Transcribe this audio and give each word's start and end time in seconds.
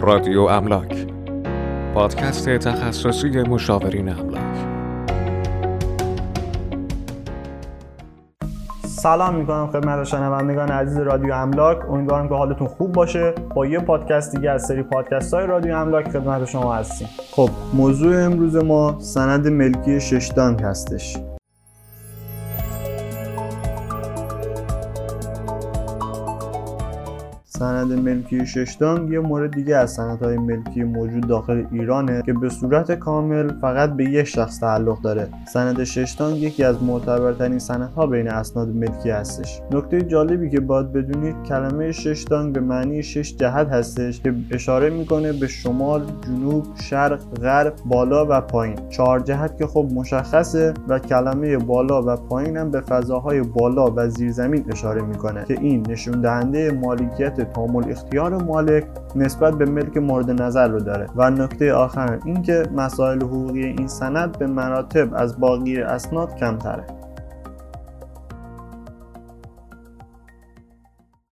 رادیو 0.00 0.40
املاک. 0.40 1.06
پادکست 1.94 2.48
تخصصی 2.48 3.42
مشاورین 3.42 4.08
املاک. 4.08 4.42
سلام 8.82 9.34
می‌کنم 9.34 9.66
خدمت 9.66 10.04
شنوندگان 10.04 10.68
عزیز 10.68 10.98
رادیو 10.98 11.34
املاک. 11.34 11.90
امیدوارم 11.90 12.28
که 12.28 12.34
حالتون 12.34 12.66
خوب 12.66 12.92
باشه. 12.92 13.34
با 13.54 13.66
یه 13.66 13.78
پادکست 13.78 14.36
دیگه 14.36 14.50
از 14.50 14.62
سری 14.66 14.82
پادکست 14.82 15.34
های 15.34 15.46
رادیو 15.46 15.76
املاک 15.76 16.08
خدمت 16.08 16.44
شما 16.44 16.74
هستیم. 16.74 17.08
خب 17.30 17.50
موضوع 17.74 18.24
امروز 18.24 18.56
ما 18.56 19.00
سند 19.00 19.48
ملکی 19.48 20.00
ششدانک 20.00 20.60
هستش. 20.62 21.16
سند 27.58 27.92
ملکی 27.92 28.46
ششدانگ 28.46 29.10
یه 29.10 29.20
مورد 29.20 29.50
دیگه 29.50 29.76
از 29.76 29.92
سندهای 29.92 30.36
ملکی 30.36 30.84
موجود 30.84 31.26
داخل 31.26 31.64
ایرانه 31.72 32.22
که 32.26 32.32
به 32.32 32.48
صورت 32.48 32.92
کامل 32.92 33.52
فقط 33.60 33.92
به 33.92 34.04
یک 34.04 34.24
شخص 34.24 34.60
تعلق 34.60 35.00
داره. 35.00 35.28
سند 35.52 35.84
ششدانگ 35.84 36.36
یکی 36.36 36.64
از 36.64 36.82
معتبرترین 36.82 37.58
سندها 37.58 38.06
بین 38.06 38.28
اسناد 38.28 38.68
ملکی 38.68 39.10
هستش. 39.10 39.60
نکته 39.70 40.02
جالبی 40.02 40.50
که 40.50 40.60
باید 40.60 40.92
بدونید 40.92 41.36
کلمه 41.48 41.92
ششدانگ 41.92 42.52
به 42.52 42.60
معنی 42.60 43.02
شش 43.02 43.36
جهت 43.36 43.68
هستش 43.68 44.20
که 44.20 44.34
اشاره 44.50 44.90
می‌کنه 44.90 45.32
به 45.32 45.46
شمال 45.46 46.02
جنوب 46.26 46.66
شرق 46.82 47.20
غرب 47.42 47.72
بالا 47.84 48.26
و 48.30 48.40
پایین. 48.40 48.76
چهار 48.88 49.20
جهت 49.20 49.56
که 49.56 49.66
خب 49.66 49.88
مشخصه 49.94 50.74
و 50.88 50.98
کلمه 50.98 51.56
بالا 51.56 52.02
و 52.02 52.16
پایین 52.16 52.56
هم 52.56 52.70
به 52.70 52.80
فضاهای 52.80 53.40
بالا 53.40 53.92
و 53.96 54.08
زیرزمین 54.08 54.64
اشاره 54.70 55.02
می‌کنه 55.02 55.44
که 55.44 55.54
این 55.60 55.86
نشون 55.88 56.20
دهنده 56.20 56.70
مالکیت 56.70 57.47
تامل 57.54 57.90
اختیار 57.90 58.42
مالک 58.42 58.84
نسبت 59.16 59.54
به 59.54 59.64
ملک 59.64 59.96
مورد 59.96 60.42
نظر 60.42 60.68
رو 60.68 60.80
داره. 60.80 61.06
و 61.16 61.30
نکته 61.30 61.72
آخر 61.72 62.18
اینکه 62.24 62.62
مسائل 62.76 63.22
حقوقی 63.22 63.64
این 63.64 63.88
سند 63.88 64.38
به 64.38 64.46
مراتب 64.46 65.08
از 65.14 65.40
باقی 65.40 65.80
اسناد 65.80 66.36
کمتره. 66.36 66.97